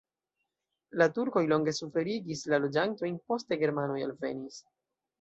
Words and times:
La 1.01 1.07
turkoj 1.17 1.43
longe 1.51 1.75
suferigis 1.81 2.43
la 2.55 2.61
loĝantojn, 2.65 3.23
poste 3.31 3.63
germanoj 3.67 4.03
alvenis. 4.11 4.63